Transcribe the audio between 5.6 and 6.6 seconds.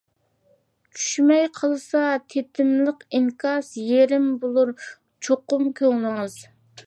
كۆڭلىڭىز.